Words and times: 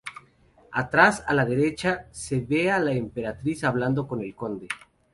Atrás, 0.71 1.23
a 1.27 1.35
la 1.35 1.45
derecha, 1.45 2.07
se 2.09 2.39
ve 2.39 2.71
a 2.71 2.79
la 2.79 2.93
emperatriz 2.93 3.63
hablando 3.63 4.07
con 4.07 4.21
el 4.21 4.33
conde. 4.35 4.67